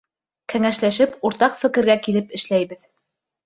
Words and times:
Кәңәшләшеп, 0.53 1.13
уртаҡ 1.31 1.61
фекергә 1.67 1.99
килеп 2.09 2.37
эшләйбеҙ. 2.41 2.93